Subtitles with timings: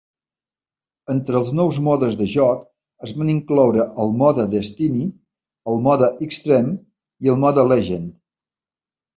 [1.13, 2.63] Entre els nous modes de joc
[3.09, 5.05] es van incloure el mode Destiny,
[5.75, 6.75] el mode Xtreme
[7.29, 8.11] i el mode Legend.